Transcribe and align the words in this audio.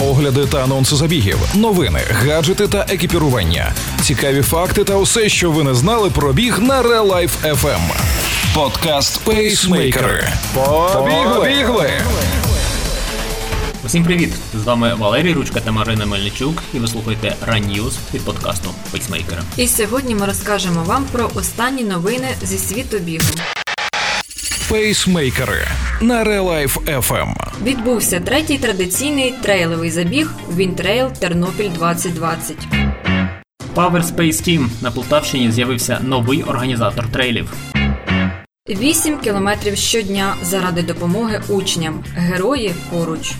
огляди 0.00 0.46
та 0.46 0.64
анонси 0.64 0.96
забігів, 0.96 1.38
новини, 1.54 2.00
гаджети 2.10 2.68
та 2.68 2.86
екіпірування, 2.88 3.72
цікаві 4.02 4.42
факти 4.42 4.84
та 4.84 4.96
усе, 4.96 5.28
що 5.28 5.50
ви 5.50 5.64
не 5.64 5.74
знали 5.74 6.10
про 6.10 6.32
біг 6.32 6.58
на 6.60 6.82
Real 6.82 7.06
Life 7.06 7.54
FM. 7.62 7.80
Подкаст 8.54 9.20
Пейсмейкери. 9.24 10.28
Побігли! 10.54 11.90
Усім 13.86 14.04
привіт! 14.04 14.34
З 14.54 14.64
вами 14.64 14.94
Валерій 14.94 15.32
Ручка 15.32 15.60
та 15.60 15.72
Марина 15.72 16.06
Мельничук, 16.06 16.62
і 16.74 16.78
ви 16.78 16.88
слухаєте 16.88 17.36
Ранньюз 17.46 17.98
від 18.14 18.24
подкасту 18.24 18.70
Пейсмейкера. 18.90 19.42
І 19.56 19.68
сьогодні 19.68 20.14
ми 20.14 20.26
розкажемо 20.26 20.82
вам 20.84 21.04
про 21.12 21.30
останні 21.34 21.84
новини 21.84 22.28
зі 22.42 22.58
світу 22.58 22.98
бігу. 22.98 23.24
Пейсмейкери 24.70 25.68
на 26.00 26.24
Real 26.24 26.44
Life 26.44 27.00
FM. 27.00 27.34
Відбувся 27.62 28.20
третій 28.20 28.58
традиційний 28.58 29.34
трейловий 29.42 29.90
забіг 29.90 30.30
WinTrail 30.56 31.12
Тернопіль 31.12 31.70
2020. 31.70 32.56
Power 33.74 34.02
Space 34.02 34.48
Team 34.48 34.68
на 34.82 34.90
Полтавщині 34.90 35.50
з'явився 35.50 36.00
новий 36.02 36.42
організатор 36.42 37.12
трейлів. 37.12 37.52
8 38.68 39.18
кілометрів 39.18 39.76
щодня 39.76 40.34
заради 40.42 40.82
допомоги 40.82 41.42
учням. 41.48 42.04
Герої 42.14 42.74
поруч. 42.90 43.32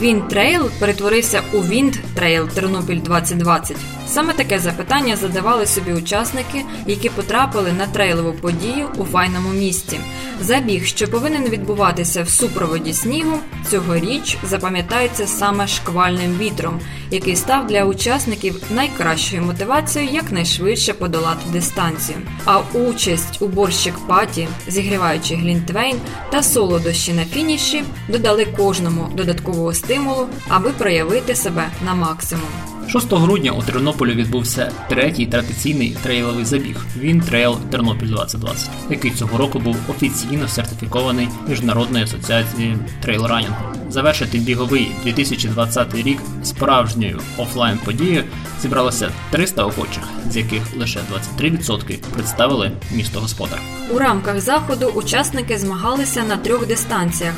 WinTrail 0.00 0.70
перетворився 0.80 1.42
у 1.52 1.56
WindTrail 1.56 2.48
Тернопіль 2.48 3.00
2020. 3.00 3.76
Саме 4.14 4.32
таке 4.32 4.58
запитання 4.58 5.16
задавали 5.16 5.66
собі 5.66 5.92
учасники, 5.92 6.64
які 6.86 7.08
потрапили 7.08 7.72
на 7.72 7.86
трейлову 7.86 8.32
подію 8.32 8.88
у 8.96 9.04
файному 9.04 9.48
місті. 9.48 10.00
Забіг, 10.40 10.86
що 10.86 11.08
повинен 11.08 11.44
відбуватися 11.44 12.22
в 12.22 12.28
супроводі 12.28 12.92
снігу, 12.92 13.38
цьогоріч 13.70 14.38
запам'ятається 14.42 15.26
саме 15.26 15.66
шквальним 15.66 16.38
вітром, 16.38 16.80
який 17.10 17.36
став 17.36 17.66
для 17.66 17.84
учасників 17.84 18.62
найкращою 18.70 19.42
мотивацією 19.42 20.12
якнайшвидше 20.12 20.92
подолати 20.92 21.50
дистанцію. 21.52 22.18
А 22.44 22.58
участь 22.58 23.42
у 23.42 23.46
борщик 23.46 23.94
party, 24.08 24.48
зігріваючий 24.68 25.34
глінтвейн 25.34 25.96
та 26.30 26.42
солодощі 26.42 27.12
на 27.12 27.24
фініші, 27.24 27.84
додали 28.08 28.46
кожному 28.56 29.08
додаткового 29.14 29.74
стимулу, 29.74 30.26
аби 30.48 30.70
проявити 30.70 31.34
себе 31.34 31.68
на 31.84 31.94
максимум. 31.94 32.73
6 32.88 33.12
грудня 33.12 33.52
у 33.52 33.62
Тернополі 33.62 34.12
відбувся 34.12 34.72
третій 34.88 35.26
традиційний 35.26 35.96
трейловий 36.02 36.44
забіг 36.44 36.86
WinTrail 36.96 37.58
Тернопіль 37.70 38.06
2020, 38.06 38.70
який 38.90 39.10
цього 39.10 39.38
року 39.38 39.58
був 39.58 39.76
офіційно 39.88 40.48
сертифікований 40.48 41.28
Міжнародною 41.48 42.04
асоціацією 42.04 42.78
трейлранінгу. 43.02 43.56
Завершити 43.88 44.38
біговий 44.38 44.90
2020 45.04 45.94
рік 45.94 46.18
справжньою 46.42 47.20
офлайн 47.38 47.78
подією 47.84 48.24
зібралося 48.62 49.10
300 49.30 49.64
охочих, 49.64 50.02
з 50.30 50.36
яких 50.36 50.76
лише 50.76 51.00
23% 51.40 51.98
представили 52.14 52.72
місто 52.92 53.20
господар. 53.20 53.60
У 53.94 53.98
рамках 53.98 54.40
заходу 54.40 54.86
учасники 54.86 55.58
змагалися 55.58 56.22
на 56.22 56.36
трьох 56.36 56.66
дистанціях. 56.66 57.34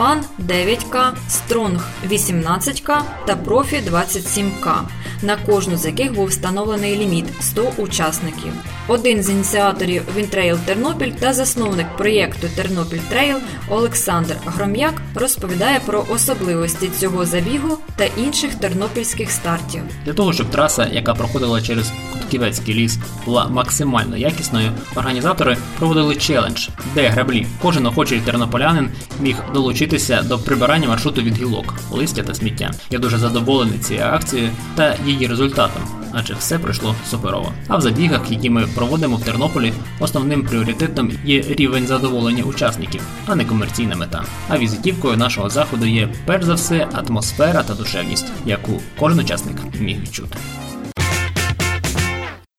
Fun 0.00 0.24
9К, 0.38 1.12
Strong 1.28 1.88
18К 2.08 3.00
та 3.26 3.36
Профі 3.36 3.76
27К, 3.76 4.80
на 5.22 5.36
кожну 5.36 5.76
з 5.76 5.86
яких 5.86 6.14
був 6.14 6.26
встановлений 6.26 6.96
ліміт 6.96 7.24
100 7.40 7.72
учасників. 7.76 8.52
Один 8.88 9.22
з 9.22 9.30
ініціаторів 9.30 10.02
WinTrail 10.16 10.58
Тернопіль 10.58 11.10
та 11.10 11.32
засновник 11.32 11.86
проєкту 11.96 12.48
Тернопіль 12.56 12.98
Trail 13.08 13.36
Олександр 13.68 14.36
Гром'як 14.46 15.02
розповідає 15.14 15.80
про 15.86 16.04
особливості 16.10 16.90
цього 16.98 17.26
забігу 17.26 17.78
та 17.96 18.04
інших 18.04 18.54
тернопільських 18.54 19.30
стартів. 19.30 19.82
Для 20.04 20.12
того 20.12 20.32
щоб 20.32 20.50
траса, 20.50 20.88
яка 20.92 21.14
проходила 21.14 21.62
через 21.62 21.92
Кутківецький 22.12 22.74
ліс, 22.74 22.98
була 23.24 23.48
максимально 23.48 24.16
якісною, 24.16 24.72
організатори 24.96 25.56
проводили 25.78 26.16
челендж, 26.16 26.68
де 26.94 27.08
граблі. 27.08 27.46
Кожен 27.62 27.86
охочий 27.86 28.20
тернополянин 28.20 28.90
міг 29.20 29.36
долучитися 29.54 29.89
до 30.28 30.38
прибирання 30.38 30.88
маршруту 30.88 31.22
від 31.22 31.38
гілок, 31.38 31.74
листя 31.90 32.22
та 32.22 32.34
сміття. 32.34 32.70
Я 32.90 32.98
дуже 32.98 33.18
задоволений 33.18 33.78
цією 33.78 34.06
акцією 34.06 34.50
та 34.74 34.96
її 35.06 35.26
результатом, 35.26 35.82
адже 36.12 36.34
все 36.34 36.58
пройшло 36.58 36.94
суперово. 37.10 37.52
А 37.68 37.76
в 37.76 37.80
забігах, 37.80 38.30
які 38.30 38.50
ми 38.50 38.66
проводимо 38.74 39.16
в 39.16 39.24
Тернополі, 39.24 39.72
основним 40.00 40.42
пріоритетом 40.42 41.12
є 41.24 41.40
рівень 41.40 41.86
задоволення 41.86 42.42
учасників, 42.42 43.00
а 43.26 43.34
не 43.34 43.44
комерційна 43.44 43.96
мета. 43.96 44.24
А 44.48 44.58
візитівкою 44.58 45.16
нашого 45.16 45.50
заходу 45.50 45.86
є 45.86 46.08
перш 46.26 46.44
за 46.44 46.54
все 46.54 46.88
атмосфера 46.92 47.62
та 47.62 47.74
душевність, 47.74 48.32
яку 48.46 48.80
кожен 48.98 49.18
учасник 49.18 49.56
міг 49.80 50.00
відчути. 50.00 50.36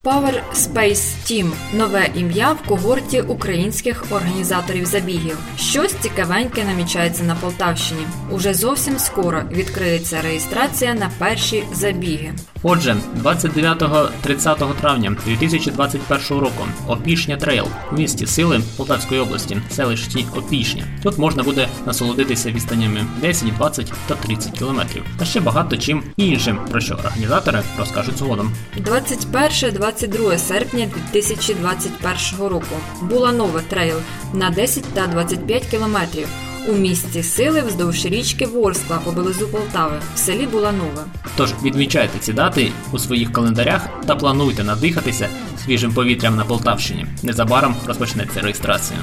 Power 0.03 0.41
Space 0.53 1.15
Team– 1.25 1.51
нове 1.73 2.09
ім'я 2.15 2.51
в 2.51 2.67
когорті 2.67 3.21
українських 3.21 4.03
організаторів 4.11 4.85
забігів. 4.85 5.37
Щось 5.57 5.93
цікавеньке 5.93 6.63
намічається 6.63 7.23
на 7.23 7.35
Полтавщині. 7.35 8.01
Уже 8.31 8.53
зовсім 8.53 8.99
скоро 8.99 9.41
відкриється 9.51 10.21
реєстрація 10.21 10.93
на 10.93 11.09
перші 11.19 11.63
забіги. 11.73 12.33
Отже, 12.63 12.97
29-30 13.23 14.73
травня 14.81 15.15
2021 15.25 16.39
року 16.39 16.67
Опішня 16.87 17.37
Trail 17.37 17.67
у 17.91 17.95
місті 17.95 18.27
Сили 18.27 18.61
Полтавської 18.77 19.21
області, 19.21 19.57
селищі 19.69 20.25
Опішня. 20.35 20.83
Тут 21.03 21.17
можна 21.17 21.43
буде 21.43 21.67
насолодитися 21.85 22.51
відстанями 22.51 23.05
10, 23.21 23.55
20 23.55 23.93
та 24.07 24.15
30 24.15 24.57
кілометрів. 24.57 25.03
Та 25.19 25.25
ще 25.25 25.39
багато 25.39 25.77
чим 25.77 26.03
іншим, 26.17 26.59
про 26.71 26.81
що 26.81 26.93
організатори 26.93 27.61
розкажуть 27.77 28.17
згодом. 28.17 28.51
21-22 29.91 30.37
серпня 30.37 30.89
2021 31.11 32.47
року 32.47 32.75
Буланова 33.01 33.61
Trail 33.69 33.97
на 34.33 34.49
10 34.49 34.83
та 34.93 35.07
25 35.07 35.65
кілометрів. 35.65 36.27
У 36.67 36.73
місті 36.73 37.23
сили 37.23 37.61
вздовж 37.61 38.05
річки 38.05 38.45
Ворскла 38.45 38.99
поблизу 39.05 39.47
Полтави 39.47 39.99
в 40.15 40.17
селі 40.17 40.47
Буланове. 40.47 41.03
Тож 41.37 41.53
відмічайте 41.63 42.19
ці 42.19 42.33
дати 42.33 42.71
у 42.91 42.99
своїх 42.99 43.33
календарях 43.33 43.89
та 44.05 44.15
плануйте 44.15 44.63
надихатися 44.63 45.29
свіжим 45.65 45.93
повітрям 45.93 46.35
на 46.35 46.45
Полтавщині. 46.45 47.05
Незабаром 47.23 47.75
розпочнеться 47.87 48.41
реєстрація. 48.41 48.99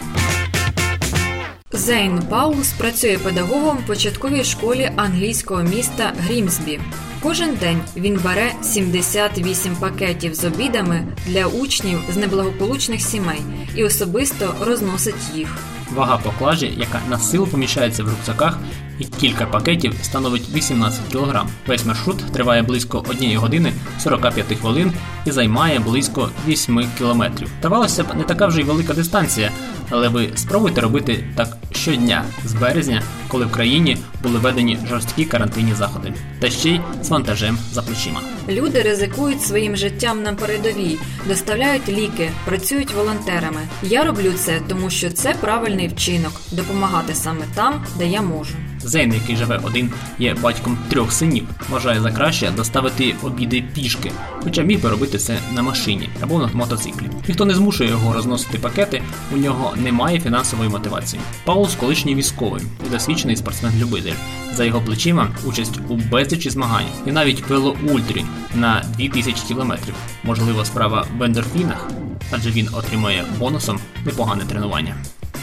Зейн 1.72 2.22
Паулс 2.30 2.72
працює 2.72 3.18
педагогом 3.18 3.76
в 3.76 3.86
початковій 3.86 4.44
школі 4.44 4.90
англійського 4.96 5.62
міста 5.62 6.12
Грімсбі. 6.18 6.80
Кожен 7.22 7.54
день 7.54 7.80
він 7.96 8.20
бере 8.24 8.52
78 8.62 9.76
пакетів 9.76 10.34
з 10.34 10.44
обідами 10.44 11.06
для 11.26 11.46
учнів 11.46 12.00
з 12.12 12.16
неблагополучних 12.16 13.00
сімей 13.00 13.40
і 13.76 13.84
особисто 13.84 14.54
розносить 14.60 15.34
їх. 15.34 15.56
Вага 15.94 16.18
поклажі, 16.18 16.74
яка 16.76 17.00
на 17.10 17.18
силу 17.18 17.46
поміщається 17.46 18.04
в 18.04 18.08
рюкзаках, 18.08 18.58
і 18.98 19.04
кілька 19.04 19.46
пакетів 19.46 19.94
становить 20.02 20.54
18 20.54 21.00
кг. 21.12 21.46
Весь 21.66 21.86
маршрут 21.86 22.32
триває 22.32 22.62
близько 22.62 23.04
1 23.08 23.38
години 23.38 23.72
45 23.98 24.58
хвилин 24.60 24.92
і 25.24 25.30
займає 25.30 25.78
близько 25.78 26.30
8 26.46 26.86
км. 26.98 27.22
Здавалося 27.60 28.04
б, 28.04 28.06
не 28.16 28.24
така 28.24 28.46
вже 28.46 28.60
й 28.60 28.64
велика 28.64 28.94
дистанція, 28.94 29.50
але 29.90 30.08
ви 30.08 30.28
спробуйте 30.34 30.80
робити 30.80 31.24
так 31.36 31.56
щодня 31.72 32.24
з 32.44 32.54
березня, 32.54 33.02
коли 33.28 33.46
в 33.46 33.50
країні 33.50 33.98
були 34.22 34.38
введені 34.38 34.78
жорсткі 34.88 35.24
карантинні 35.24 35.74
заходи, 35.74 36.12
та 36.40 36.50
ще 36.50 36.70
й 36.70 36.80
з 37.02 37.08
вантажем 37.08 37.58
за 37.72 37.82
плечима. 37.82 38.20
Люди 38.48 38.82
ризикують 38.82 39.42
своїм 39.42 39.76
життям 39.76 40.22
на 40.22 40.32
передовій, 40.34 40.98
доставляють 41.26 41.88
ліки, 41.88 42.30
працюють 42.44 42.94
волонтерами. 42.94 43.60
Я 43.82 44.04
роблю 44.04 44.32
це, 44.32 44.60
тому 44.68 44.90
що 44.90 45.10
це 45.10 45.34
правильний 45.40 45.88
вчинок 45.88 46.40
допомагати 46.52 47.14
саме 47.14 47.44
там, 47.54 47.84
де 47.98 48.06
я 48.06 48.22
можу. 48.22 48.54
Зейн, 48.80 49.14
який 49.14 49.36
живе 49.36 49.60
один, 49.64 49.90
є 50.18 50.34
батьком 50.34 50.78
трьох 50.88 51.12
синів, 51.12 51.44
вважає 51.68 52.00
за 52.00 52.12
краще 52.12 52.50
доставити 52.56 53.14
обіди 53.22 53.64
пішки, 53.74 54.10
хоча 54.44 54.62
міг 54.62 54.82
би 54.82 54.90
робити 54.90 55.18
це 55.18 55.38
на 55.54 55.62
машині 55.62 56.08
або 56.20 56.38
на 56.38 56.50
мотоциклі. 56.54 57.06
Ніхто 57.28 57.44
не 57.44 57.54
змушує 57.54 57.90
його 57.90 58.12
розносити 58.12 58.58
пакети, 58.58 59.02
у 59.34 59.36
нього 59.36 59.74
немає 59.76 60.20
фінансової 60.20 60.70
мотивації. 60.70 61.22
Паулс 61.44 61.74
колишній 61.74 62.14
військовий 62.14 62.62
і 62.86 62.90
досвідчений 62.90 63.36
спортсмен-любитель. 63.36 64.14
За 64.54 64.64
його 64.64 64.80
плечима 64.80 65.28
участь 65.44 65.80
у 65.88 65.96
безлічі 65.96 66.50
змагань 66.50 66.86
і 67.06 67.12
навіть 67.12 67.48
велоультрі 67.48 68.24
на 68.54 68.84
2000 68.96 69.42
кілометрів. 69.48 69.94
Можливо, 70.24 70.64
справа 70.64 71.06
в 71.18 71.22
ендорфінах, 71.22 71.90
адже 72.30 72.50
він 72.50 72.68
отримує 72.72 73.24
бонусом 73.38 73.80
непогане 74.04 74.44
тренування. 74.44 74.94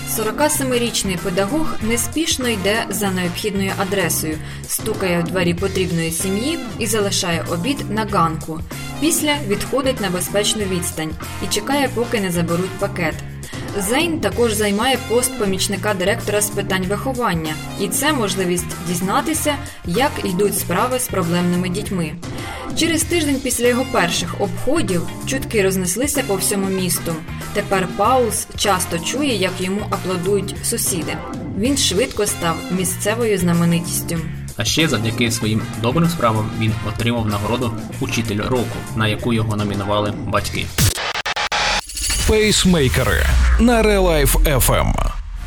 47-річний 0.09 1.17
педагог 1.23 1.75
неспішно 1.81 2.47
йде 2.49 2.85
за 2.89 3.11
необхідною 3.11 3.71
адресою, 3.77 4.37
стукає 4.67 5.19
в 5.19 5.23
двері 5.23 5.53
потрібної 5.53 6.11
сім'ї 6.11 6.59
і 6.79 6.87
залишає 6.87 7.45
обід 7.51 7.91
на 7.91 8.05
ганку. 8.05 8.59
Після 8.99 9.35
відходить 9.47 10.01
на 10.01 10.09
безпечну 10.09 10.63
відстань 10.63 11.11
і 11.43 11.47
чекає, 11.53 11.89
поки 11.95 12.21
не 12.21 12.31
заберуть 12.31 12.79
пакет. 12.79 13.15
Зейн 13.77 14.19
також 14.19 14.54
займає 14.54 14.98
пост 15.10 15.39
помічника 15.39 15.94
директора 15.94 16.42
з 16.42 16.50
питань 16.50 16.86
виховання, 16.89 17.54
і 17.80 17.88
це 17.88 18.13
можливість 18.13 18.75
дізнатися, 18.88 19.56
як 19.86 20.12
йдуть 20.24 20.60
справи 20.60 21.00
з 21.00 21.07
проблемними 21.07 21.69
дітьми. 21.69 22.12
Через 22.77 23.04
тиждень 23.04 23.39
після 23.44 23.68
його 23.68 23.86
перших 23.92 24.42
обходів 24.42 25.07
чутки 25.25 25.63
рознеслися 25.63 26.24
по 26.27 26.36
всьому 26.36 26.68
місту. 26.68 27.16
Тепер 27.54 27.88
Паулс 27.98 28.48
часто 28.57 29.00
чує, 29.00 29.36
як 29.36 29.51
йому 29.60 29.81
аплодують 29.89 30.56
сусіди. 30.63 31.18
Він 31.57 31.77
швидко 31.77 32.25
став 32.25 32.56
місцевою 32.72 33.38
знаменитістю. 33.38 34.18
А 34.57 34.63
ще 34.66 34.88
завдяки 34.88 35.31
своїм 35.31 35.62
добрим 35.81 36.10
справам 36.10 36.51
він 36.60 36.74
отримав 36.89 37.27
нагороду 37.27 37.74
Учитель 38.00 38.42
року, 38.42 38.77
на 38.95 39.07
яку 39.07 39.33
його 39.33 39.56
номінували 39.56 40.13
батьки. 40.27 40.66
Пейсмейкери 42.27 43.24
на 43.60 43.83
ReLife 43.83 44.35
FM. 44.36 44.94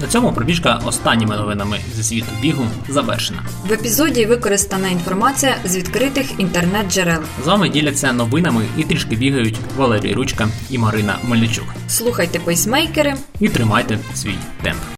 На 0.01 0.07
цьому 0.07 0.33
пробіжка 0.33 0.81
останніми 0.87 1.37
новинами 1.37 1.81
зі 1.95 2.03
світу 2.03 2.27
бігу 2.43 2.65
завершена. 2.89 3.43
В 3.69 3.73
епізоді 3.73 4.27
використана 4.27 4.89
інформація 4.89 5.57
з 5.65 5.77
відкритих 5.77 6.41
інтернет-джерел. 6.41 7.21
З 7.45 7.47
вами 7.47 7.69
діляться 7.69 8.13
новинами 8.13 8.65
і 8.77 8.83
трішки 8.83 9.17
бігають 9.17 9.57
Валерій 9.77 10.15
Ручка 10.15 10.49
і 10.71 10.79
Марина 10.79 11.17
Мельничук. 11.25 11.67
Слухайте 11.89 12.39
пейсмейкери. 12.39 13.15
І 13.41 13.49
тримайте 13.49 13.99
свій 14.15 14.39
темп. 14.63 14.98